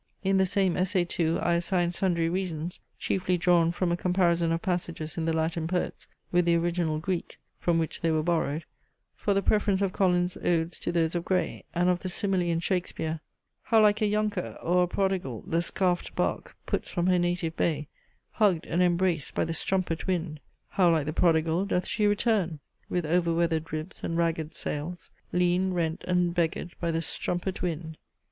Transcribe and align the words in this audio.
In 0.23 0.37
the 0.37 0.47
same 0.47 0.75
essay 0.77 1.05
too, 1.05 1.37
I 1.43 1.53
assigned 1.53 1.93
sundry 1.93 2.27
reasons, 2.27 2.79
chiefly 2.97 3.37
drawn 3.37 3.71
from 3.71 3.91
a 3.91 3.95
comparison 3.95 4.51
of 4.51 4.63
passages 4.63 5.15
in 5.15 5.25
the 5.25 5.31
Latin 5.31 5.67
poets 5.67 6.07
with 6.31 6.45
the 6.45 6.55
original 6.55 6.97
Greek, 6.97 7.37
from 7.59 7.77
which 7.77 8.01
they 8.01 8.09
were 8.09 8.23
borrowed, 8.23 8.65
for 9.15 9.35
the 9.35 9.43
preference 9.43 9.79
of 9.79 9.93
Collins's 9.93 10.43
odes 10.43 10.79
to 10.79 10.91
those 10.91 11.13
of 11.13 11.23
Gray; 11.23 11.65
and 11.75 11.87
of 11.87 11.99
the 11.99 12.09
simile 12.09 12.41
in 12.41 12.59
Shakespeare 12.59 13.19
How 13.61 13.79
like 13.79 14.01
a 14.01 14.07
younker 14.07 14.57
or 14.63 14.81
a 14.81 14.87
prodigal 14.87 15.43
The 15.45 15.61
scarfed 15.61 16.15
bark 16.15 16.57
puts 16.65 16.89
from 16.89 17.05
her 17.05 17.19
native 17.19 17.55
bay, 17.55 17.87
Hugg'd 18.31 18.65
and 18.65 18.81
embraced 18.81 19.35
by 19.35 19.45
the 19.45 19.53
strumpet 19.53 20.07
wind! 20.07 20.39
How 20.69 20.89
like 20.89 21.05
the 21.05 21.13
prodigal 21.13 21.65
doth 21.67 21.85
she 21.85 22.07
return, 22.07 22.59
With 22.89 23.05
over 23.05 23.31
weather'd 23.31 23.71
ribs 23.71 24.03
and 24.03 24.17
ragged 24.17 24.51
sails, 24.51 25.11
Lean, 25.31 25.75
rent, 25.75 26.03
and 26.07 26.33
beggar'd 26.33 26.73
by 26.79 26.89
the 26.89 27.03
strumpet 27.03 27.61
wind! 27.61 27.99